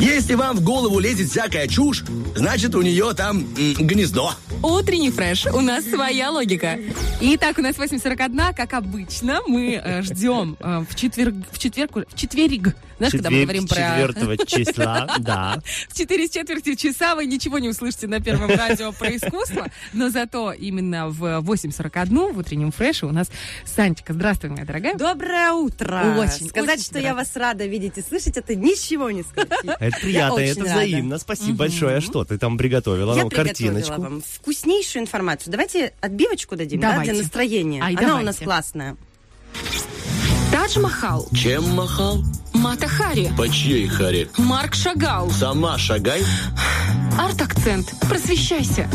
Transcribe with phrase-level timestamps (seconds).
[0.00, 4.32] Если вам в голову лезет всякая чушь, значит, у нее там м, гнездо.
[4.62, 5.46] Утренний фреш.
[5.46, 6.78] У нас своя логика.
[7.20, 9.40] Итак, у нас 8.41, как обычно.
[9.46, 11.34] Мы э, ждем э, в четверг...
[11.52, 11.92] В четверг...
[12.08, 12.74] В четверг.
[12.98, 13.76] Знаешь, когда мы говорим про...
[13.76, 15.58] Четвертого числа, да.
[15.88, 20.10] В 4 с четвертью часа вы ничего не услышите на первом радио про искусство, но
[20.10, 23.30] зато именно в 8.41 в утреннем фреше у нас
[23.64, 24.12] Санечка.
[24.12, 24.94] Здравствуй, моя дорогая.
[24.94, 26.14] Доброе утро.
[26.18, 29.76] Очень, Сказать, очень что я вас рада видеть и слышать, это ничего не сказать.
[29.88, 31.18] Это приятно, это взаимно.
[31.18, 31.96] Спасибо большое.
[31.96, 33.14] А что ты там приготовила?
[33.14, 35.50] Я Ну, приготовила вам вкуснейшую информацию.
[35.50, 37.12] Давайте отбивочку дадим, да, Давайте.
[37.12, 37.82] для настроения.
[37.82, 38.96] Ай, Она у нас классная.
[40.52, 42.22] Тадж Махал, Чем махал?
[42.52, 44.28] Мата Хари, По чьей харе?
[44.38, 46.22] Марк Шагал, Сама шагай.
[47.18, 47.92] арт-акцент.
[48.08, 48.88] Просвещайся.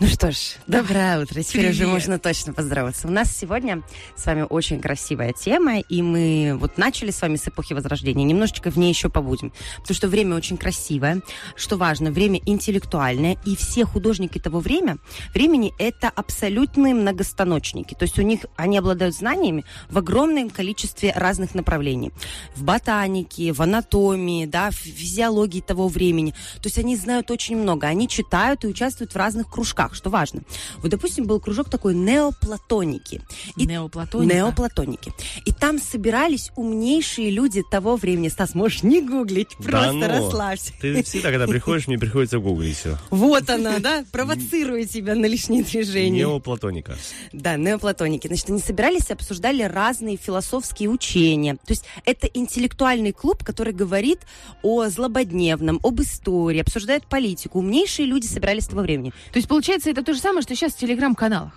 [0.00, 1.40] Ну что ж, доброе утро.
[1.42, 1.92] Теперь уже Привет.
[1.92, 3.06] можно точно поздороваться.
[3.06, 3.82] У нас сегодня
[4.16, 8.24] с вами очень красивая тема, и мы вот начали с вами с эпохи Возрождения.
[8.24, 11.22] Немножечко в ней еще побудем, потому что время очень красивое.
[11.54, 14.98] Что важно, время интеллектуальное, и все художники того время,
[15.32, 17.94] времени это абсолютные многостаночники.
[17.94, 22.10] То есть у них они обладают знаниями в огромном количестве разных направлений.
[22.56, 26.32] В ботанике, в анатомии, да, в физиологии того времени.
[26.56, 27.86] То есть они знают очень много.
[27.86, 30.42] Они читают и участвуют в разных кружках, что важно.
[30.78, 33.20] Вот, допустим, был кружок такой неоплатоники.
[33.56, 34.34] И Неоплатоника.
[34.34, 35.12] Неоплатоники.
[35.44, 38.28] И там собирались умнейшие люди того времени.
[38.28, 40.06] Стас, можешь не гуглить, Да просто ну.
[40.08, 40.72] расслабься.
[40.80, 42.96] Ты всегда, когда приходишь, мне приходится гуглить все.
[43.10, 46.20] Вот она, да, провоцирует тебя на лишние движения.
[46.20, 46.96] Неоплатоника.
[47.32, 48.28] Да, неоплатоники.
[48.28, 51.54] Значит, они собирались и обсуждали разные философские учения.
[51.54, 54.20] То есть это интеллектуальный клуб, который говорит
[54.62, 57.58] о злободневном, об истории, обсуждает политику.
[57.58, 59.10] Умнейшие люди собирались того времени.
[59.32, 61.52] То есть, получается, это то же самое, что сейчас в телеграм-каналах.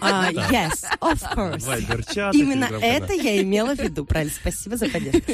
[0.00, 1.64] А, yes, of course.
[1.66, 5.32] Вайбер-чат, Именно это я имела в виду, правильно, спасибо за поддержку.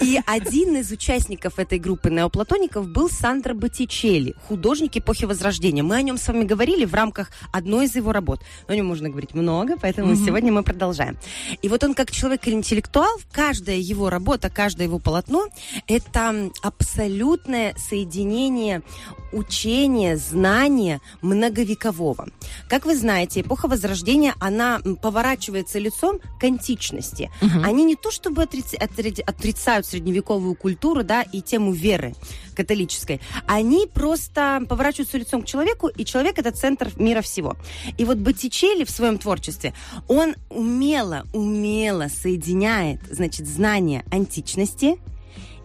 [0.00, 5.82] И один из участников этой группы неоплатоников был Сандро Боттичелли, художник эпохи Возрождения.
[5.82, 8.40] Мы о нем с вами говорили в рамках одной из его работ.
[8.68, 11.18] Но о нем можно говорить много, поэтому сегодня мы продолжаем.
[11.62, 15.46] И вот он как человек-интеллектуал, каждая его работа, каждое его полотно–
[15.86, 18.82] это абсолютное соединение
[19.32, 21.00] учения, знания
[21.56, 22.28] многовекового.
[22.68, 27.30] Как вы знаете, эпоха Возрождения, она поворачивается лицом к античности.
[27.64, 32.14] Они не то чтобы отриц- отри- отрицают средневековую культуру, да, и тему веры
[32.54, 37.56] католической, они просто поворачиваются лицом к человеку, и человек это центр мира всего.
[37.98, 39.74] И вот Боттичелли в своем творчестве,
[40.08, 44.98] он умело, умело соединяет, значит, знания античности,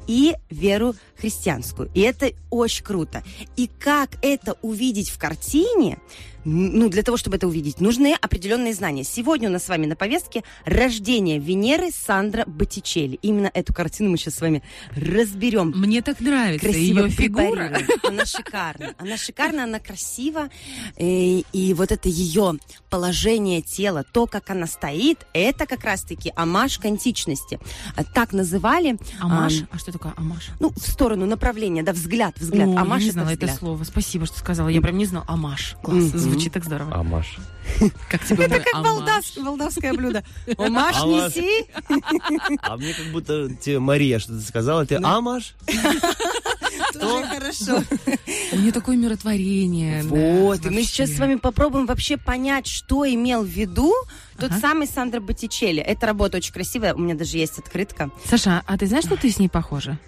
[0.07, 1.89] и веру христианскую.
[1.94, 3.23] И это очень круто.
[3.56, 6.00] И как это увидеть в картине,
[6.46, 9.03] ну, для того, чтобы это увидеть, нужны определенные знания.
[9.03, 13.19] Сегодня у нас с вами на повестке рождение Венеры Сандра Боттичелли.
[13.22, 14.63] Именно эту картину мы сейчас с вами
[14.96, 15.74] разберем.
[15.75, 17.72] Мне так нравится Красиво ее фигура.
[18.03, 18.94] Она шикарна.
[18.97, 20.50] Она шикарна, она красива.
[20.97, 22.58] И, и вот это ее
[22.90, 27.59] положение тела, то, как она стоит, это как раз-таки амаш к античности.
[27.96, 28.97] А Так называли.
[29.19, 29.62] Амаш?
[29.62, 30.50] ам, А что такое амаш?
[30.59, 32.68] ну, в сторону направления, да, взгляд, взгляд.
[32.69, 33.59] О, Амаш я не это знала это взгляд.
[33.59, 33.84] слово.
[33.84, 34.68] Спасибо, что сказала.
[34.69, 35.25] Я прям не знала.
[35.28, 35.75] Амаш.
[35.84, 35.97] Класс.
[36.13, 36.31] Мгм.
[36.31, 36.96] Звучит так здорово.
[36.96, 37.38] Амаш.
[38.09, 40.24] Как тебе Это как молдавское, молдавское блюдо.
[40.58, 41.36] Амаш Амаш.
[41.36, 41.68] неси.
[42.62, 44.86] А мне как будто тебе Мария что-то сказала.
[44.86, 45.53] Ты Амаш?
[46.94, 47.84] Тоже хорошо.
[48.53, 50.03] У нее такое миротворение.
[50.03, 53.94] Вот, и мы сейчас с вами попробуем вообще понять, что имел в виду
[54.38, 55.81] тот самый Сандро Боттичелли.
[55.81, 58.09] Эта работа очень красивая, у меня даже есть открытка.
[58.25, 60.00] Саша, а ты знаешь, что ты с ней похожа?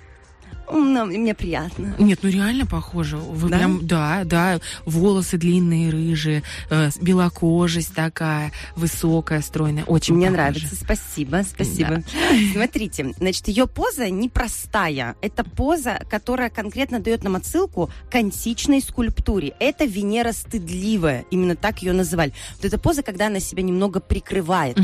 [0.76, 1.96] Ну, Мне приятно.
[2.00, 3.18] Нет, ну реально похожа.
[3.18, 3.58] Вы Да?
[3.58, 9.84] прям, да, да, волосы длинные, рыжие, э, белокожесть такая, высокая, стройная.
[9.86, 10.42] Очень Мне похожа.
[10.44, 12.04] нравится, спасибо, спасибо.
[12.54, 15.16] Смотрите, значит, ее поза непростая.
[15.22, 19.54] Это поза, которая конкретно дает нам отсылку к античной скульптуре.
[19.60, 22.34] Это Венера стыдливая, именно так ее называли.
[22.58, 24.78] Вот эта поза, когда она себя немного прикрывает.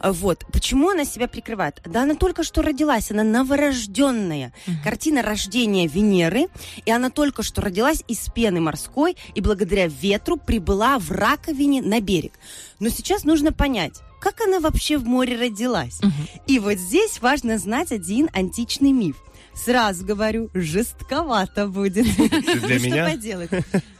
[0.00, 0.44] А, Вот.
[0.52, 1.80] Почему она себя прикрывает?
[1.84, 4.52] Да она только что родилась, она новорожденная.
[4.84, 6.46] Картина рождения Венеры,
[6.84, 12.00] и она только что родилась из пены морской, и благодаря ветру прибыла в раковине на
[12.00, 12.32] берег.
[12.80, 16.00] Но сейчас нужно понять, как она вообще в море родилась.
[16.46, 19.16] И вот здесь важно знать один античный миф.
[19.54, 22.06] Сразу говорю, жестковато будет.
[22.16, 22.24] для
[22.62, 23.08] Ну, меня?
[23.08, 23.50] Что поделать?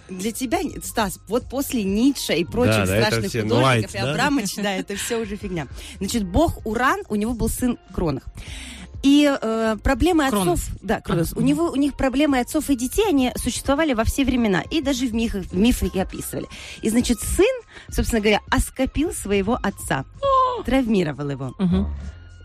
[0.09, 3.99] Для тебя, Стас, вот после Ницше и прочих Да, да, страшных все художников, Нуайт, и
[3.99, 4.11] да?
[4.11, 5.67] Абрамович, да, это все уже фигня.
[5.99, 8.25] Значит, бог Уран, у него был сын Кронах.
[9.03, 10.61] И э, проблемы Кронос.
[10.61, 14.05] отцов, да, Кронос, Ага, у него у них проблемы отцов и детей, они существовали во
[14.05, 16.47] все времена, и даже в мифах, в мифах их описывали.
[16.83, 20.05] И значит, сын, собственно говоря, оскопил своего отца,
[20.65, 21.55] травмировал его.
[21.59, 21.93] Мгм.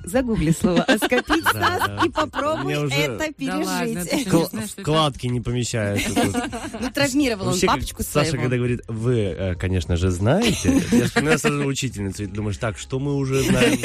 [0.08, 1.02] Загугли слово Стас,
[1.54, 2.02] да.
[2.06, 4.28] и попробуй это пережить.
[4.78, 6.08] Вкладки не помещаются.
[6.80, 8.44] Ну, травмировал он папочку Саша, своего.
[8.44, 12.78] когда говорит, вы, э, конечно же, знаете, я вспоминаю сразу учительницу, и ты думаешь, так,
[12.78, 13.80] что мы уже знаем?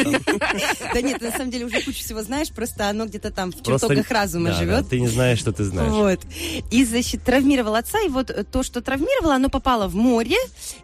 [0.93, 4.11] Да нет, на самом деле уже кучу всего знаешь, просто оно где-то там в чертогах
[4.11, 4.83] разума живет.
[4.83, 5.91] да, ты не знаешь, что ты знаешь.
[5.91, 6.21] Вот.
[6.71, 10.37] И, значит, травмировал отца, и вот э, то, что травмировало, оно попало в море,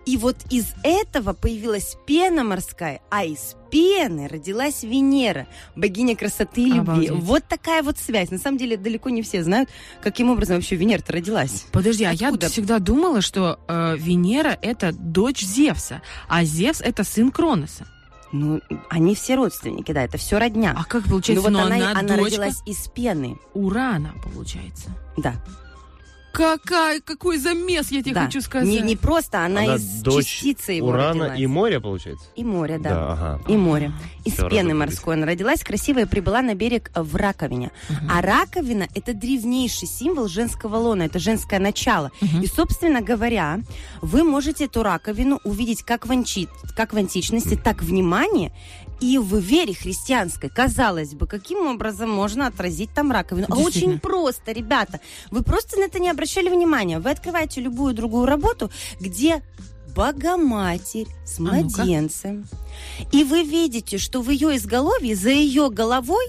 [0.07, 6.67] и вот из этого появилась пена морская, а из пены родилась Венера, богиня красоты и
[6.67, 6.81] любви.
[6.81, 7.11] Обалдеть.
[7.11, 8.31] Вот такая вот связь.
[8.31, 9.69] На самом деле далеко не все знают,
[10.03, 11.67] каким образом вообще Венера-то родилась.
[11.73, 12.49] Подожди, а я Откуда?
[12.49, 17.87] всегда думала, что э, Венера это дочь Зевса, а Зевс это сын Кроноса.
[18.31, 18.61] Ну,
[18.91, 20.75] они все родственники, да, это все родня.
[20.77, 24.91] А как ну получается, вот но она, она, она дочка родилась из пены, Урана, получается.
[25.17, 25.35] да.
[26.33, 28.27] Какая, какой замес, я тебе да.
[28.27, 28.69] хочу сказать.
[28.69, 31.41] Не, не просто, она, Она из дочь частицы его Урана родилась.
[31.41, 32.27] и моря, получается?
[32.37, 33.13] И море, да.
[33.13, 33.41] ага.
[33.49, 33.93] И море.
[34.25, 34.79] Из Всё пены разобрались.
[34.79, 37.71] морской она родилась, красивая, прибыла на берег в раковине.
[38.11, 42.13] А раковина– это древнейший символ женского лона, это женское начало.
[42.21, 42.43] Мгм.
[42.43, 43.61] И, собственно говоря,
[44.03, 48.53] вы можете эту раковину увидеть как в, анчи- как в античности, так в внимании
[49.01, 50.49] и в вере христианской.
[50.49, 53.47] Казалось бы, каким образом можно отразить там раковину?
[53.51, 55.01] А очень просто, ребята.
[55.31, 56.99] Вы просто на это не обращали внимания.
[56.99, 59.43] Вы открываете любую другую работу, где
[59.95, 62.47] Богоматерь с А младенцем.
[63.11, 66.27] И вы видите, что в ее изголовье, за ее головой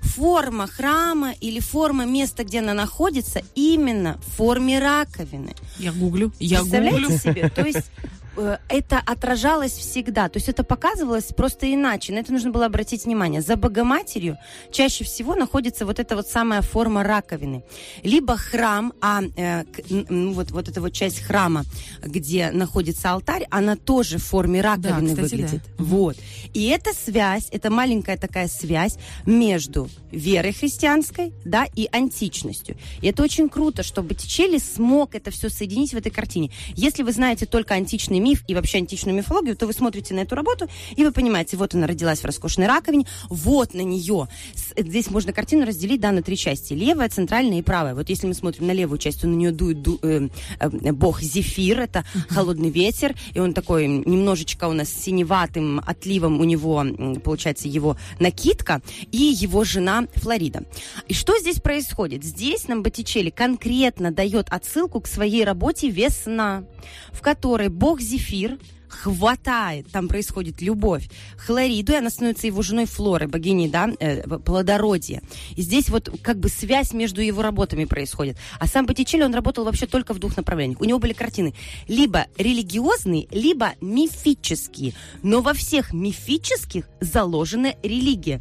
[0.00, 5.54] форма храма или форма места, где она находится, именно в форме раковины.
[5.78, 7.18] Я гуглю, я Представляете гуглю.
[7.18, 7.48] себе?
[7.50, 7.90] То есть
[8.36, 10.28] это отражалось всегда.
[10.28, 12.12] То есть это показывалось просто иначе.
[12.12, 13.40] На это нужно было обратить внимание.
[13.40, 14.38] За Богоматерью
[14.70, 17.62] чаще всего находится вот эта вот самая форма раковины.
[18.02, 19.64] Либо храм, а э,
[20.08, 21.64] вот, вот эта вот часть храма,
[22.02, 25.22] где находится алтарь, она тоже в форме раковины кстати, да.
[25.22, 25.62] выглядит.
[25.78, 25.84] Мгм.
[25.86, 26.16] Вот.
[26.54, 32.76] И эта связь, это маленькая такая связь между верой христианской, да, и античностью.
[33.00, 36.50] И это очень круто, что Боттичелли смог это все соединить в этой картине.
[36.74, 37.74] Если вы знаете только
[38.20, 41.56] античный миф и вообще античную мифологию, то вы смотрите на эту работу, и вы понимаете,
[41.56, 44.28] вот она родилась в роскошной раковине, вот на нее.
[44.76, 46.74] Здесь можно картину разделить, да, на три части.
[46.74, 47.94] Левая, центральная и правая.
[47.94, 50.28] Вот если мы смотрим на левую часть, то на нее дует ду- э,
[50.58, 56.44] э, бог Зефир, это холодный ветер, и он такой немножечко у нас синеватым отливом у
[56.44, 56.84] него,
[57.22, 58.82] получается, его накидка,
[59.12, 60.62] и его жена Флорида.
[61.08, 62.24] И что здесь происходит?
[62.24, 66.64] Здесь нам Боттичелли конкретно дает отсылку к своей работе «Весна»,
[67.12, 68.58] в которой бог Зефир
[68.90, 71.08] хватает, там происходит любовь,
[71.38, 75.22] Хлориду, и она становится его женой Флоры, богиней, да, э, плодородия.
[75.56, 78.36] И здесь вот как бы связь между его работами происходит.
[78.58, 80.80] А сам Боттичелли, он работал вообще только в двух направлениях.
[80.80, 81.54] У него были картины
[81.88, 84.92] либо религиозные, либо мифические.
[85.22, 88.40] Но во всех мифических заложена религия.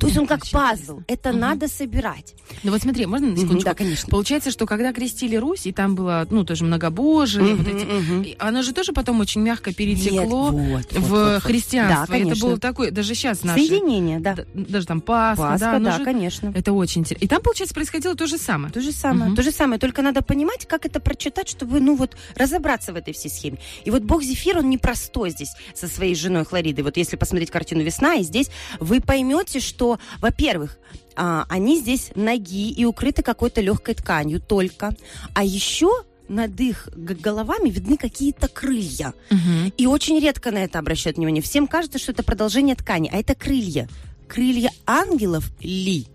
[0.00, 1.02] То есть он как пазл.
[1.06, 1.38] Это Мгм.
[1.38, 2.34] надо собирать.
[2.64, 3.64] Ну вот смотри, можно на секундочку?
[3.70, 4.08] да, конечно.
[4.10, 7.76] Получается, что когда крестили Русь, и там было, ну, тоже многобожие, вот Мгм,
[8.22, 8.28] эти...
[8.30, 12.16] и Оно же тоже потом очень мягко перетекло Нет, вот, в вот, вот, христианство.
[12.16, 13.66] Да, это было такое, даже сейчас наши...
[13.66, 14.36] Соединение, да.
[14.54, 16.52] Даже там Пасха, Пасха, да, да, же- конечно.
[16.54, 17.24] Это очень интересно.
[17.24, 18.72] И там, получается, происходило то же самое.
[18.72, 19.36] То же самое, Мгм.
[19.36, 19.78] то же самое.
[19.78, 23.58] Только надо понимать, как это прочитать, чтобы, ну вот, разобраться в этой всей схеме.
[23.84, 26.84] И вот бог Зефир, он непростой здесь со своей женой Хлоридой.
[26.84, 30.78] Вот если посмотреть картину «Весна», и здесь вы поймете, что, во-первых,
[31.16, 34.94] а, они здесь ноги и укрыты какой-то легкой тканью только.
[35.34, 35.90] А еще
[36.28, 39.14] над их головами видны какие-то крылья.
[39.30, 39.72] Мгм.
[39.76, 41.42] И очень редко на это обращают внимание.
[41.42, 43.88] Всем кажется, что это продолжение ткани, а это крылья.
[44.28, 46.06] Крылья ангелов ли?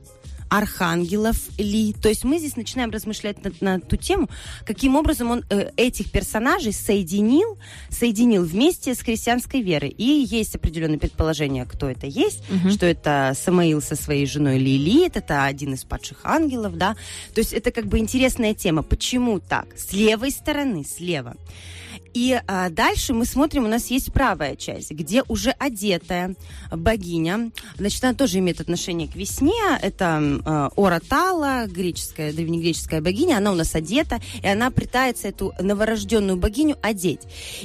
[0.50, 1.94] Архангелов ли.
[1.94, 4.30] То есть мы здесь начинаем размышлять на, на ту тему,
[4.66, 7.58] каким образом он э, этих персонажей соединил,
[7.90, 9.90] соединил вместе с христианской верой.
[9.90, 12.72] И есть определенные предположения, кто это есть, Мгм.
[12.72, 16.96] что это Самаил со своей женой Лилит, это один из падших ангелов, да.
[17.34, 18.84] То есть это как бы интересная тема.
[18.84, 19.68] Почему так?
[19.78, 21.36] С левой стороны, слева.
[22.14, 26.36] И а, дальше мы смотрим, у нас есть правая часть, где уже одетая
[26.72, 27.52] богиня.
[27.78, 29.54] Значит, она тоже имеет отношение к весне.
[29.82, 33.38] Это а, Оратала, греческая, древнегреческая богиня.
[33.38, 37.22] Она у нас одета, и она пытается эту новорожденную богиню одеть.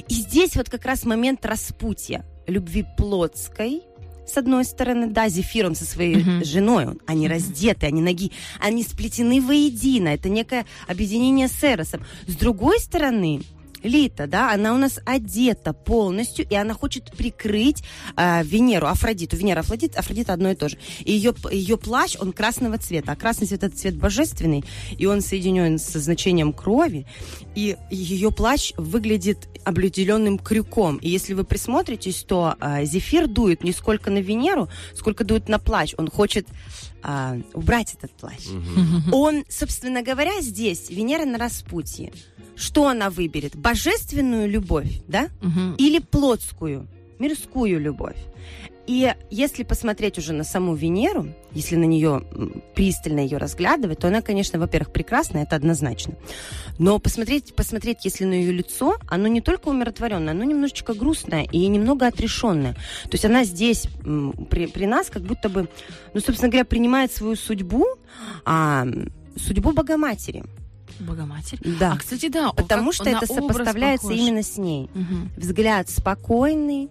[0.07, 3.81] И здесь вот как раз момент распутья любви плотской,
[4.27, 6.43] с одной стороны, да, Зефир, он со своей Мгм.
[6.43, 12.03] женой, он- они раздеты, они ноги, они сплетены воедино, это некое объединение с Эросом.
[12.27, 13.41] С другой стороны,
[13.85, 17.83] Лита, да, она у нас одета полностью, и она хочет прикрыть
[18.17, 19.37] э, Венеру, Афродиту.
[19.37, 20.77] Венера, Афродит, Афродита одно и то же.
[21.03, 24.63] И ее, ее плащ, он красного цвета, а красный цвет это цвет божественный,
[24.97, 27.05] и он соединен со значением крови,
[27.55, 30.97] и ее плащ выглядит облюделенным крюком.
[30.97, 35.59] И если вы присмотритесь, то э, Зефир дует не сколько на Венеру, сколько дует на
[35.59, 35.93] плащ.
[35.97, 36.47] Он хочет
[37.03, 38.45] э, убрать этот плащ.
[39.11, 42.11] Он, собственно говоря, здесь Венера на распутье.
[42.55, 43.55] Что она выберет?
[43.55, 45.29] Божественную любовь, да?
[45.41, 45.75] Мгм.
[45.77, 46.87] Или плотскую,
[47.19, 48.17] мирскую любовь?
[48.87, 52.23] И если посмотреть уже на саму Венеру, если на нее
[52.75, 56.13] пристально ее разглядывать, то она, конечно, во-первых, прекрасна, это однозначно.
[56.77, 61.65] Но посмотреть, посмотреть, если на ее лицо, оно не только умиротворенное, оно немножечко грустное и
[61.67, 62.73] немного отрешенное.
[63.03, 63.87] То есть она здесь
[64.49, 65.67] при, при нас как будто бы,
[66.13, 67.85] ну, собственно говоря, принимает свою судьбу,
[68.45, 68.85] а,
[69.35, 70.43] судьбу Богоматери.
[70.99, 71.59] Богоматерь.
[71.79, 71.93] Да.
[71.93, 72.51] А, кстати, да.
[72.51, 74.19] Потому как что это сопоставляется похож.
[74.19, 74.89] именно с ней.
[74.93, 75.31] Мгм.
[75.37, 76.89] Взгляд спокойный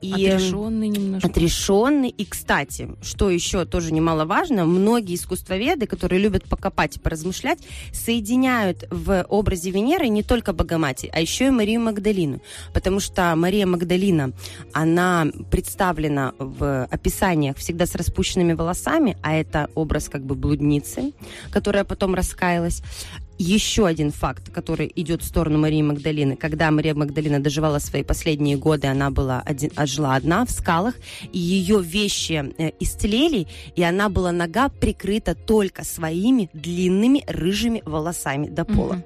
[0.00, 1.28] и Отрешенный немножко.
[1.28, 2.08] отрешенный.
[2.08, 7.60] И, кстати, что еще тоже немаловажно, многие искусствоведы, которые любят покопать и поразмышлять,
[7.92, 12.42] соединяют в образе Венеры не только Богоматерь, а еще и Марию Магдалину.
[12.74, 14.32] Потому что Мария Магдалина,
[14.72, 21.12] она представлена в описаниях всегда с распущенными волосами, а это образ как бы блудницы,
[21.52, 22.82] которая потом раскаялась.
[23.42, 26.36] Еще один факт, который идет в сторону Марии Магдалины.
[26.36, 30.94] Когда Мария Магдалина доживала свои последние годы, она была один, жила одна в скалах,
[31.32, 38.46] и ее вещи э, истлели, и она была нога прикрыта только своими длинными рыжими волосами
[38.46, 38.92] до пола.
[38.92, 39.04] Мгм.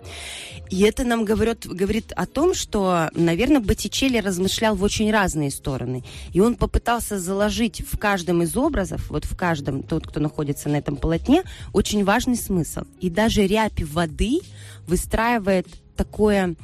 [0.69, 6.05] И это нам говорит, говорит о том, что, наверное, Боттичелли размышлял в очень разные стороны.
[6.33, 10.77] И он попытался заложить в каждом из образов, вот в каждом, тот, кто находится на
[10.77, 12.83] этом полотне, очень важный смысл.
[13.01, 14.26] И даже рябь воды
[14.87, 15.67] выстраивает
[15.97, 16.55] такое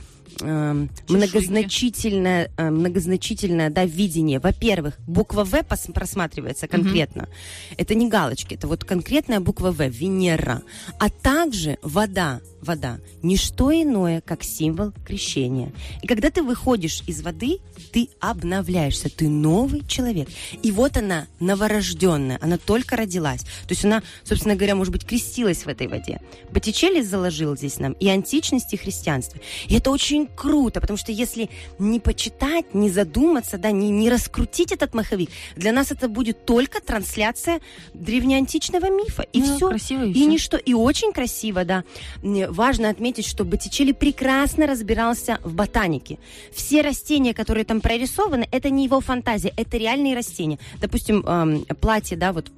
[0.40, 4.38] эм, многозначительное, э, многозначительное да, видение.
[4.38, 5.62] Во-первых, буква В
[5.92, 7.28] просматривается конкретно.
[7.76, 10.62] Это не галочки, это вот конкретная буква В, Венера.
[10.98, 15.72] А также вода, вода, не что иное, как символ крещения.
[16.02, 17.58] И когда ты выходишь из воды,
[17.92, 20.28] ты обновляешься, ты новый человек.
[20.62, 23.40] И вот она, новорожденная, она только родилась.
[23.40, 26.20] То есть она, собственно говоря, может быть, крестилась в этой воде.
[26.50, 29.40] Боттичелли заложил здесь нам и античность, и христианство.
[29.66, 31.48] И это очень круто, потому что если
[31.78, 36.80] не почитать, не задуматься, да, не, не раскрутить этот маховик, для нас это будет только
[36.80, 37.60] трансляция
[37.94, 39.22] древнеантичного мифа.
[39.32, 39.68] И Ну, все.
[39.68, 40.26] красиво, и И всё.
[40.30, 40.56] ничто.
[40.56, 41.84] И очень красиво, да.
[42.22, 46.18] Важно отметить, что Боттичелли прекрасно разбирался в ботанике.
[46.52, 50.58] Все растения, которые там прорисованы, это не его фантазия, это реальные растения.
[50.80, 52.50] Допустим, эм, платье, да, вот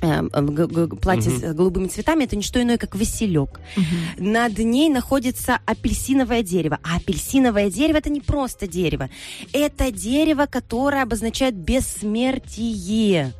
[0.00, 0.30] эм,
[0.98, 3.60] платье с голубыми цветами это не что иное, как василек.
[4.18, 6.78] Над ней находится апельсиновое дерево.
[6.82, 9.08] А апельсиновое дерево это не просто дерево.
[9.52, 13.32] Это дерево, которое обозначает бессмертие.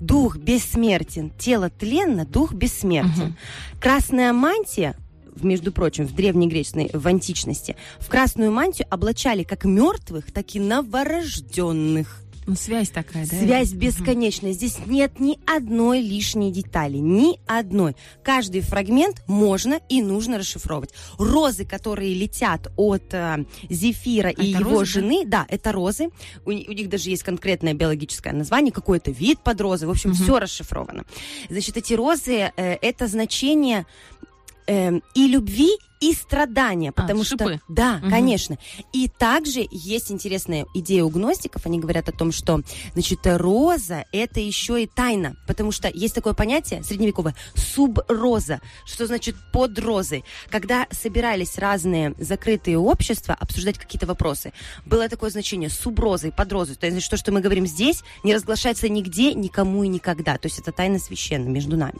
[0.00, 3.36] Дух бессмертен, тело тленно, дух бессмертен.
[3.80, 4.96] Красная мантия,
[5.42, 12.23] между прочим, в древнегреческой, в античности, в красную мантию облачали как мертвых, так и новорожденных.
[12.46, 13.36] Ну, связь такая, да?
[13.36, 14.52] Связь бесконечная.
[14.52, 16.98] Здесь нет ни одной лишней детали.
[16.98, 17.96] Ни одной.
[18.22, 20.90] Каждый фрагмент можно и нужно расшифровывать.
[21.18, 25.00] Розы, которые летят от э, Зефира и Это его розы, да?
[25.00, 25.46] жены, да?
[25.48, 26.10] это розы.
[26.44, 29.86] У, у них даже есть конкретное биологическое название, какой-то вид под розы.
[29.86, 31.04] В общем, все расшифровано.
[31.48, 33.86] Значит, эти розы э, это значение
[34.66, 35.70] эм, и любви,
[36.00, 37.60] и страдания, А, потому что шипы.
[37.68, 38.10] да, Мгм.
[38.10, 38.58] конечно.
[38.92, 41.64] И также есть интересная идея у гностиков.
[41.66, 42.60] Они говорят о том, что
[42.94, 49.36] значит роза это еще и тайна, потому что есть такое понятие средневековое суброза, что значит
[49.52, 50.24] под розой.
[50.50, 54.52] Когда собирались разные закрытые общества обсуждать какие-то вопросы,
[54.86, 56.76] было такое значение суброзой, под розой.
[56.76, 60.36] То есть то, что мы говорим здесь, не разглашается нигде, никому и никогда.
[60.38, 61.98] То есть это тайна священная между нами.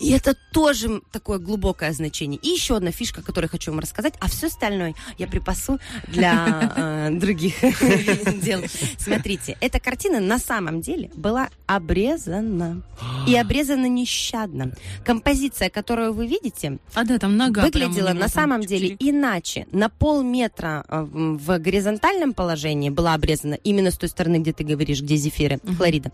[0.00, 2.38] И это тоже такое глубокое значение.
[2.42, 7.10] И еще одна фишка, которую хочу вам рассказать, а все остальное я припасу для э,
[7.12, 7.54] других
[8.42, 8.60] дел.
[8.98, 12.82] Смотрите, эта картина на самом деле была обрезана.
[13.26, 14.72] И обрезана нещадно.
[15.02, 19.66] Композиция, которую вы видите, А, да, там нога выглядела на самом деле иначе.
[19.72, 25.00] На полметра э, в горизонтальном положении была обрезана именно с той стороны, где ты говоришь,
[25.00, 26.12] где зефиры, хлорида.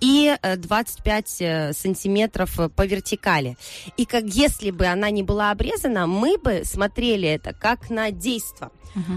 [0.00, 3.56] И э, 25 э, сантиметров по вертикали.
[3.96, 8.70] И как если бы она не была обрезана, мы бы смотрели это как на действо.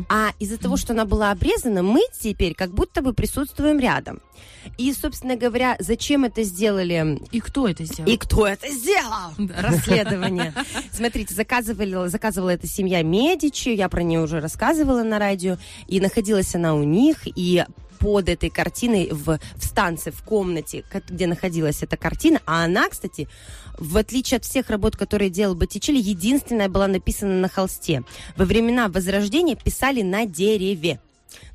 [0.09, 4.21] А из-за того, что она была обрезана, мы теперь как будто бы присутствуем рядом.
[4.77, 8.09] И, собственно говоря, зачем это сделали И кто это сделал?
[8.09, 9.33] и кто это сделал?
[9.59, 10.53] Расследование.
[10.91, 16.55] Смотрите, заказывали, заказывала эта семья Медичи, я про нее уже рассказывала на радио, и находилась
[16.55, 17.65] она у них, и
[17.99, 22.89] под этой картиной в, в станции, в комнате, ко- где находилась эта картина, а она,
[22.89, 23.27] кстати,
[23.77, 28.03] в отличие от всех работ, которые делал Боттичелли, единственная была написана на холсте.
[28.37, 30.99] Во времена Возрождения писали на дереве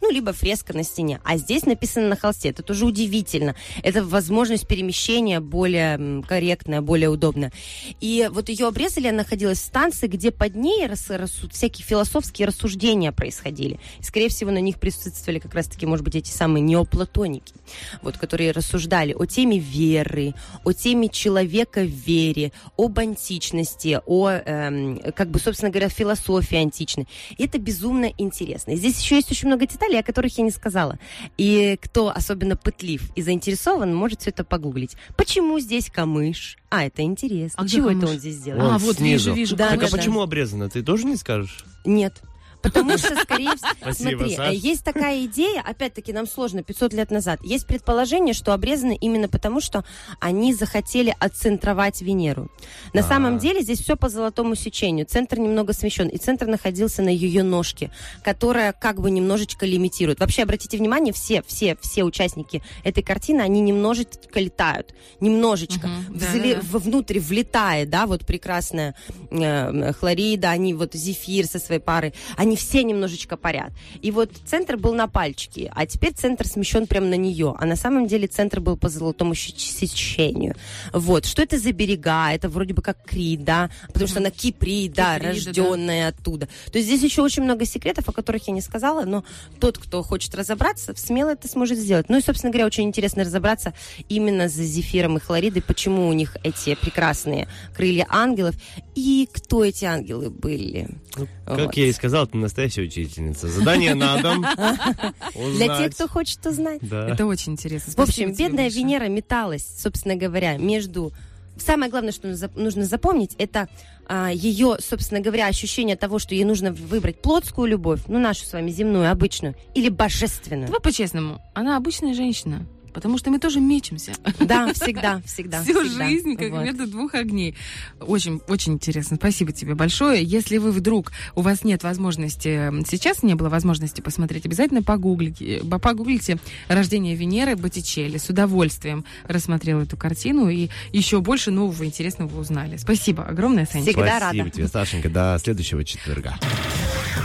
[0.00, 1.20] ну, либо фреска на стене.
[1.24, 2.50] А здесь написано на холсте.
[2.50, 3.54] Это тоже удивительно.
[3.82, 7.52] Это возможность перемещения более корректная, более удобная.
[8.00, 12.48] И вот ее обрезали, она находилась в станции, где под ней рас- рассу- всякие философские
[12.48, 13.78] рассуждения происходили.
[13.98, 17.54] И, скорее всего, на них присутствовали как раз-таки, может быть, эти самые неоплатоники,
[18.02, 20.34] вот, которые рассуждали о теме веры,
[20.64, 27.06] о теме человека в вере, об античности, о, эм, как бы, собственно говоря, философии античной.
[27.36, 28.72] И это безумно интересно.
[28.72, 30.98] И здесь еще есть очень много деталей, о которых я не сказала.
[31.38, 34.96] И кто особенно пытлив и заинтересован, может все это погуглить.
[35.16, 36.56] Почему здесь камыш?
[36.70, 37.62] А, это интересно.
[37.64, 38.14] А Чего это камыш?
[38.14, 38.62] он здесь делает?
[38.72, 39.30] А, вот снизу.
[39.30, 39.56] вижу, вижу.
[39.56, 39.96] Да, Так да, а да.
[39.96, 40.68] почему обрезано?
[40.68, 41.64] Ты тоже не скажешь?
[41.84, 42.20] Нет.
[42.62, 44.48] Потому что, скорее всего, Спасибо, смотри, Саш.
[44.52, 49.28] э, есть такая идея, опять-таки нам сложно, 500 лет назад, есть предположение, что обрезаны именно
[49.28, 49.84] потому, что
[50.20, 52.50] они захотели отцентровать Венеру.
[52.92, 53.04] На А.
[53.04, 57.42] самом деле здесь все по золотому сечению, центр немного смещен, и центр находился на ее
[57.42, 57.90] ножке,
[58.22, 60.20] которая как бы немножечко лимитирует.
[60.20, 66.54] Вообще, обратите внимание, все, все, все участники этой картины, они немножечко летают, немножечко, Мгм, Взле-
[66.54, 66.66] да-да-да.
[66.70, 68.94] вовнутрь влетает, да, вот прекрасная
[69.30, 73.72] э, хлорида, они вот зефир со своей парой, они все немножечко парят.
[74.02, 77.76] И вот центр был на пальчике, а теперь центр смещен прямо на нее, а на
[77.76, 80.54] самом деле центр был по золотому сечению.
[80.92, 82.32] Вот, что это за берега?
[82.32, 85.18] Это вроде бы как Крит, да, потому что она да, Киприда, да.
[85.18, 86.48] рожденная оттуда.
[86.70, 89.24] То есть здесь еще очень много секретов, о которых я не сказала, но
[89.58, 92.08] тот, кто хочет разобраться, смело это сможет сделать.
[92.08, 93.74] Ну и, собственно говоря, очень интересно разобраться
[94.08, 98.54] именно за зефиром и хлоридой, почему у них эти прекрасные крылья ангелов
[98.94, 100.88] и кто эти ангелы были.
[101.16, 101.58] Ну, Вот.
[101.58, 103.48] Как я и сказал, настоящая учительница.
[103.48, 104.42] Задание на дом.
[105.56, 106.80] Для тех, кто хочет узнать.
[106.82, 107.08] Да.
[107.08, 107.92] Это очень интересно.
[107.96, 108.68] В общем, бедная.
[108.70, 111.12] Венера металась, собственно говоря, между...
[111.56, 113.68] Самое главное, что нужно запомнить, это
[114.06, 118.52] а, ее, собственно говоря, ощущение того, что ей нужно выбрать плотскую любовь, ну, нашу с
[118.52, 120.66] вами земную, обычную, или божественную.
[120.66, 121.40] Давай по-честному.
[121.54, 122.66] Она обычная женщина.
[122.92, 124.12] Потому что мы тоже мечемся.
[124.38, 125.62] Да, всегда, всегда.
[125.62, 126.06] Всю всегда.
[126.06, 126.64] жизнь, как Вот.
[126.64, 127.54] между двух огней.
[128.00, 129.16] Очень, очень интересно.
[129.16, 130.22] Спасибо тебе большое.
[130.22, 135.78] Если вы вдруг, у вас нет возможности, сейчас не было возможности посмотреть, обязательно погуглите, б-
[135.78, 138.18] погуглите «Рождение Венеры» Боттичелли.
[138.18, 142.76] С удовольствием рассмотрел эту картину и еще больше нового интересного узнали.
[142.76, 143.92] Спасибо огромное, Санечка.
[143.92, 144.50] Всегда Спасибо рада.
[144.56, 145.08] тебе, Сашенька.
[145.08, 146.38] До следующего четверга.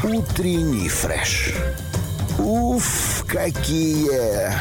[0.03, 1.51] Утренний фреш.
[2.37, 4.51] Уф, какие